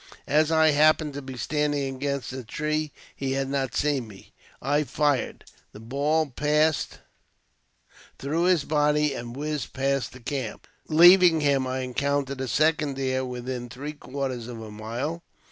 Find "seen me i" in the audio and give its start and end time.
3.75-4.83